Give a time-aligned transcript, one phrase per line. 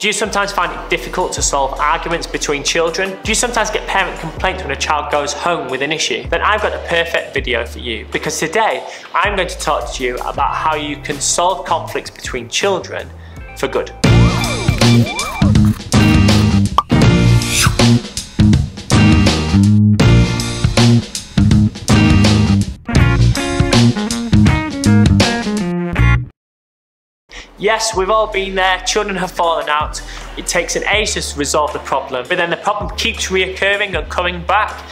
[0.00, 3.18] Do you sometimes find it difficult to solve arguments between children?
[3.24, 6.22] Do you sometimes get parent complaints when a child goes home with an issue?
[6.28, 10.04] Then I've got a perfect video for you because today I'm going to talk to
[10.04, 13.10] you about how you can solve conflicts between children
[13.56, 13.90] for good.
[27.68, 28.80] Yes, we've all been there.
[28.86, 30.00] Children have fallen out.
[30.38, 34.08] It takes an age to resolve the problem, but then the problem keeps reoccurring and
[34.08, 34.82] coming back.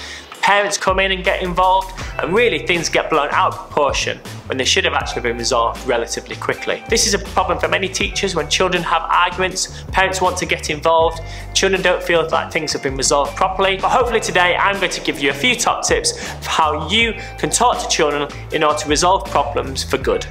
[0.42, 4.58] Parents come in and get involved, and really things get blown out of proportion when
[4.58, 6.84] they should have actually been resolved relatively quickly.
[6.90, 10.68] This is a problem for many teachers when children have arguments, parents want to get
[10.68, 11.22] involved,
[11.54, 13.78] children don't feel like things have been resolved properly.
[13.78, 17.14] But hopefully today I'm going to give you a few top tips for how you
[17.38, 20.26] can talk to children in order to resolve problems for good.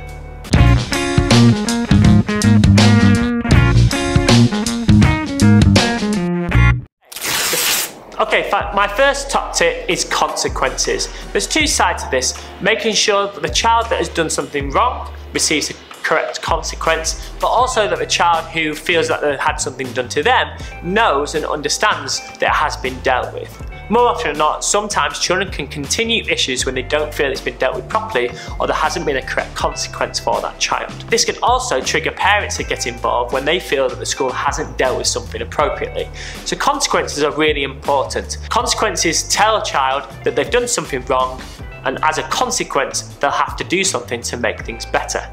[8.74, 11.10] My first top tip is consequences.
[11.32, 12.42] There's two sides to this.
[12.62, 17.48] Making sure that the child that has done something wrong receives a correct consequence, but
[17.48, 21.46] also that the child who feels that they've had something done to them knows and
[21.46, 23.52] understands that it has been dealt with.
[23.90, 27.58] More often than not, sometimes children can continue issues when they don't feel it's been
[27.58, 30.92] dealt with properly or there hasn't been a correct consequence for that child.
[31.10, 34.76] This can also trigger parents to get involved when they feel that the school hasn't
[34.80, 36.10] dealt with something appropriately.
[36.46, 38.40] So consequences are really important.
[38.50, 41.40] Consequences tell a child that they've done something wrong
[41.84, 45.30] and as a consequence, they'll have to do something to make things better.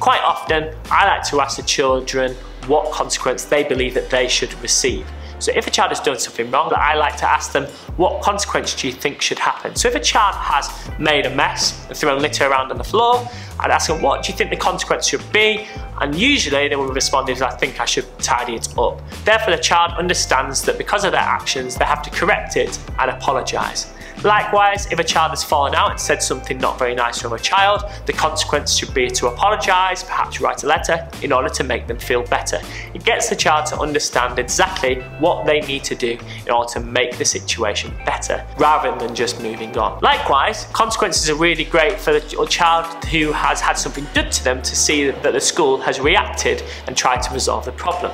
[0.00, 2.34] Quite often, I like to ask the children
[2.66, 5.06] what consequence they believe that they should receive.
[5.38, 7.64] So if a child has done something wrong, I like to ask them,
[7.96, 9.76] what consequence do you think should happen?
[9.76, 13.28] So if a child has made a mess and thrown litter around on the floor,
[13.60, 15.66] I'd ask them, what do you think the consequence should be?
[16.00, 19.02] And usually they will respond is, I think I should tidy it up.
[19.24, 23.10] Therefore the child understands that because of their actions, they have to correct it and
[23.10, 23.92] apologise.
[24.24, 27.38] Likewise, if a child has fallen out and said something not very nice from a
[27.38, 31.86] child, the consequence should be to apologise, perhaps write a letter in order to make
[31.86, 32.60] them feel better.
[32.94, 36.80] It gets the child to understand exactly what they need to do in order to
[36.80, 40.00] make the situation better rather than just moving on.
[40.00, 44.62] Likewise, consequences are really great for the child who has had something done to them
[44.62, 48.12] to see that the school has reacted and tried to resolve the problem.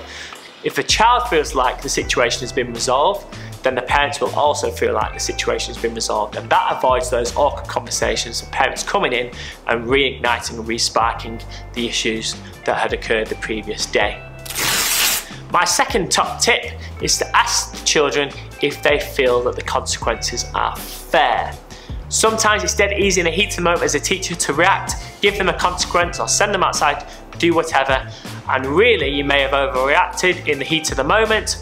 [0.64, 3.26] If a child feels like the situation has been resolved,
[3.62, 7.10] then the parents will also feel like the situation has been resolved and that avoids
[7.10, 9.30] those awkward conversations of parents coming in
[9.68, 11.42] and reigniting and resparking
[11.74, 12.34] the issues
[12.64, 14.20] that had occurred the previous day.
[15.52, 16.72] My second top tip
[17.02, 18.30] is to ask the children
[18.62, 21.54] if they feel that the consequences are fair.
[22.08, 25.48] Sometimes it's dead easy in a heated moment as a teacher to react, give them
[25.48, 27.06] a consequence or send them outside,
[27.38, 28.10] do whatever,
[28.48, 31.56] and really you may have overreacted in the heat of the moment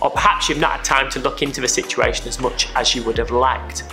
[0.00, 3.02] or perhaps you've not had time to look into the situation as much as you
[3.04, 3.84] would have liked.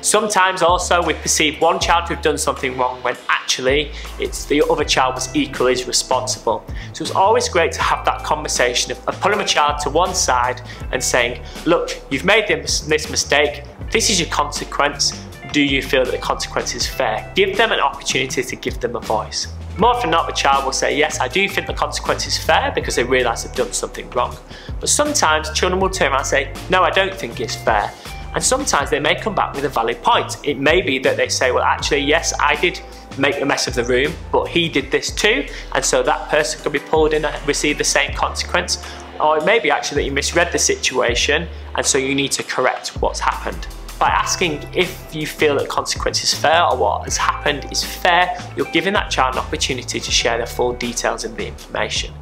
[0.00, 4.62] Sometimes also we perceive one child to have done something wrong when actually it's the
[4.70, 6.62] other child was equally as responsible.
[6.92, 10.60] So it's always great to have that conversation of, pulling a child to one side
[10.92, 15.18] and saying, look, you've made this, this mistake, this is your consequence,
[15.52, 17.32] do you feel that the consequence is fair?
[17.34, 19.46] Give them an opportunity to give them a voice.
[19.76, 22.70] More often not, the child will say, yes, I do think the consequence is fair
[22.72, 24.36] because they realise they've done something wrong.
[24.78, 27.92] But sometimes children will turn around and say, no, I don't think it's fair.
[28.34, 30.36] And sometimes they may come back with a valid point.
[30.44, 32.80] It may be that they say, well, actually, yes, I did
[33.18, 36.60] make a mess of the room, but he did this too, and so that person
[36.62, 38.84] could be pulled in and receive the same consequence.
[39.20, 42.42] Or it may be actually that you misread the situation, and so you need to
[42.42, 43.66] correct what's happened.
[44.04, 48.38] By asking if you feel that consequence is fair or what has happened is fair,
[48.54, 52.12] you're giving that child an opportunity to share the full details of the information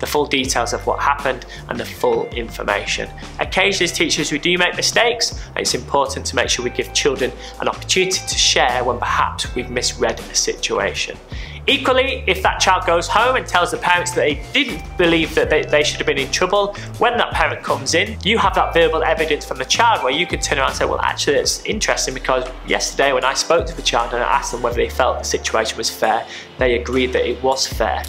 [0.00, 3.08] the full details of what happened and the full information.
[3.38, 6.92] Occasionally as teachers we do make mistakes and it's important to make sure we give
[6.92, 7.30] children
[7.60, 11.16] an opportunity to share when perhaps we've misread a situation.
[11.66, 15.50] Equally, if that child goes home and tells the parents that they didn't believe that
[15.50, 18.72] they, they, should have been in trouble, when that parent comes in, you have that
[18.72, 21.64] verbal evidence from the child where you can turn around and say, well, actually, it's
[21.64, 24.88] interesting because yesterday when I spoke to the child and I asked them whether they
[24.88, 26.26] felt the situation was fair,
[26.58, 28.02] they agreed that it was fair.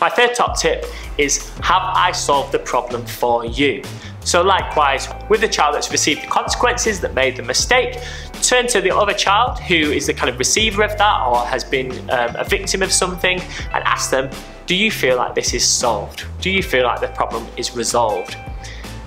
[0.00, 0.84] My third top tip
[1.18, 3.82] is have I solved the problem for you?
[4.20, 7.98] So likewise, with the child that's received the consequences that made the mistake,
[8.48, 11.62] turn to the other child who is the kind of receiver of that or has
[11.62, 13.38] been um, a victim of something
[13.74, 14.30] and ask them,
[14.64, 16.24] do you feel like this is solved?
[16.40, 18.38] Do you feel like the problem is resolved?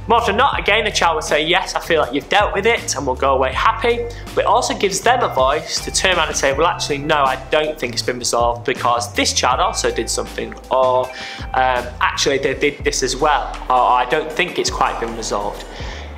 [0.07, 2.67] More often not, again, the child will say, yes, I feel like you've dealt with
[2.67, 4.05] it and will go away happy,
[4.35, 7.23] but it also gives them a voice to turn around and say, well, actually, no,
[7.23, 11.05] I don't think it's been resolved because this child also did something, or
[11.53, 15.65] um, actually, they did this as well, or I don't think it's quite been resolved.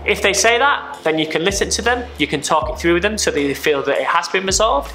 [0.05, 2.95] If they say that, then you can listen to them, you can talk it through
[2.95, 4.93] with them so they feel that it has been resolved,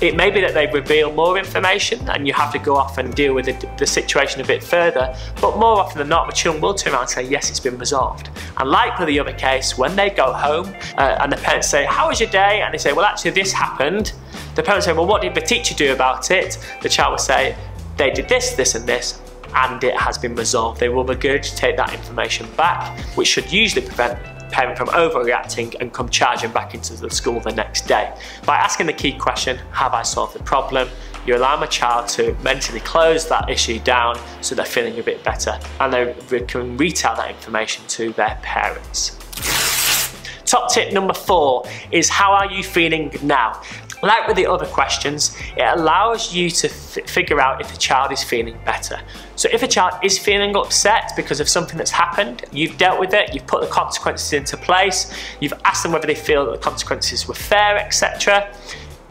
[0.00, 3.14] it may be that they reveal more information and you have to go off and
[3.14, 6.60] deal with the, the, situation a bit further, but more often than not, the children
[6.60, 8.28] will turn around and say, yes, it's been resolved.
[8.58, 10.66] And like with the other case, when they go home
[10.98, 12.62] uh, and the parents say, how was your day?
[12.62, 14.12] And they say, well, actually, this happened.
[14.56, 16.58] The parents say, well, what did the teacher do about it?
[16.82, 17.56] The child will say,
[17.96, 19.20] they did this, this, and this,
[19.54, 20.80] and it has been resolved.
[20.80, 24.18] They will regurgitate that information back, which should usually prevent
[24.54, 28.14] parent from overreacting and come charging back into the school the next day.
[28.46, 30.88] By asking the key question, have I solved the problem?
[31.26, 35.24] You allow my child to mentally close that issue down so they're feeling a bit
[35.24, 39.18] better and they can retell that information to their parents.
[40.44, 43.60] Top tip number four is how are you feeling now?
[44.02, 48.22] Like with the other questions, it allows you to figure out if the child is
[48.22, 49.00] feeling better.
[49.36, 53.14] So if a child is feeling upset because of something that's happened, you've dealt with
[53.14, 56.58] it, you've put the consequences into place, you've asked them whether they feel that the
[56.58, 58.54] consequences were fair, etc.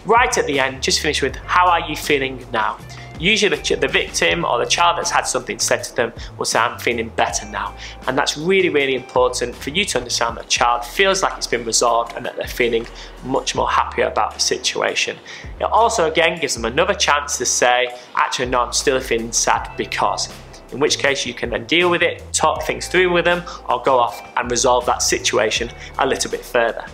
[0.06, 2.78] Right at the end, just finish with how are you feeling now?
[3.24, 6.60] Usually the, the victim or the child that's had something said to them will say,
[6.60, 7.74] I'm feeling better now.
[8.06, 11.48] And that's really, really important for you to understand that a child feels like it's
[11.48, 12.86] been resolved and that they're feeling
[13.24, 15.16] much more happier about the situation.
[15.62, 19.72] It also, again, gives them another chance to say, actually, no, I'm still feeling sad
[19.78, 20.28] because
[20.74, 23.82] in which case you can then deal with it, talk things through with them, or
[23.84, 26.86] go off and resolve that situation a little bit further.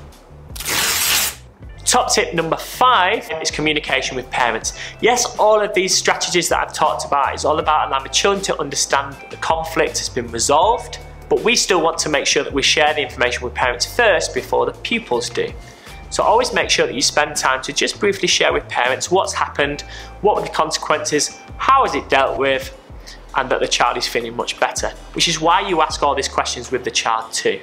[1.90, 4.78] Top tip number five is communication with parents.
[5.02, 8.62] Yes, all of these strategies that I've talked about is all about allowing children to
[8.62, 11.00] understand that the conflict has been resolved,
[11.30, 14.36] but we still want to make sure that we share the information with parents first
[14.36, 15.52] before the pupils do.
[16.12, 19.34] So always make sure that you spend time to just briefly share with parents what's
[19.34, 19.82] happened,
[20.22, 22.72] what were the consequences, how is it dealt with,
[23.36, 24.90] and that the child is feeling much better.
[25.14, 27.60] Which is why you ask all these questions with the child too.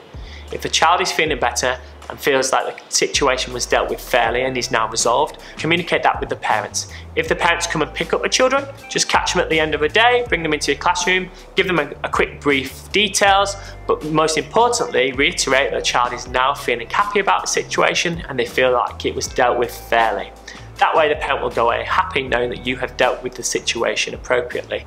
[0.52, 1.78] If the child is feeling better
[2.08, 6.20] and feels like the situation was dealt with fairly and is now resolved, communicate that
[6.20, 6.92] with the parents.
[7.14, 9.74] If the parents come and pick up the children, just catch them at the end
[9.74, 13.56] of the day, bring them into your classroom, give them a, a quick brief details,
[13.86, 18.38] but most importantly, reiterate that the child is now feeling happy about the situation and
[18.38, 20.30] they feel like it was dealt with fairly.
[20.78, 23.42] That way the parent will go away happy knowing that you have dealt with the
[23.42, 24.84] situation appropriately.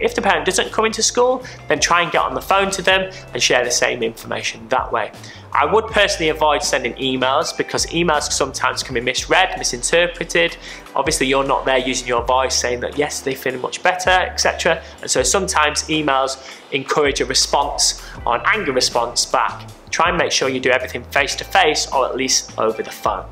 [0.00, 2.82] If the parent doesn't come into school, then try and get on the phone to
[2.82, 5.12] them and share the same information that way.
[5.52, 10.56] I would personally avoid sending emails because emails sometimes can be misread, misinterpreted.
[10.94, 14.82] Obviously, you're not there using your voice saying that yes, they feel much better, etc.
[15.00, 16.38] And so sometimes emails
[16.72, 19.68] encourage a response or an angry response back.
[19.90, 22.92] Try and make sure you do everything face to face or at least over the
[22.92, 23.26] phone.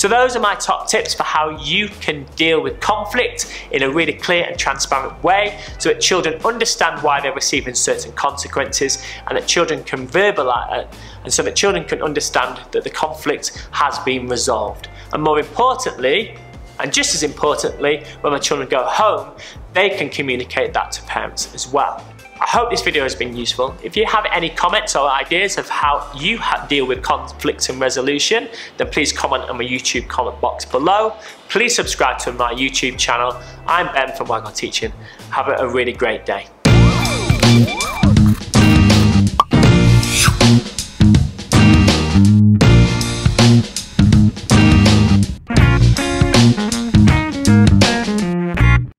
[0.00, 3.90] So those are my top tips for how you can deal with conflict in a
[3.90, 9.36] really clear and transparent way so that children understand why they're receiving certain consequences and
[9.36, 13.68] that children can verbalize it uh, and so that children can understand that the conflict
[13.72, 14.88] has been resolved.
[15.12, 16.34] And more importantly,
[16.78, 19.36] and just as importantly, when the children go home,
[19.74, 22.02] they can communicate that to parents as well.
[22.42, 23.76] I hope this video has been useful.
[23.82, 26.38] If you have any comments or ideas of how you
[26.68, 28.48] deal with conflict and resolution,
[28.78, 31.14] then please comment on my YouTube comment box below.
[31.50, 33.38] Please subscribe to my YouTube channel.
[33.66, 34.90] I'm Ben from Wagon Teaching.
[35.30, 36.46] Have a really great day.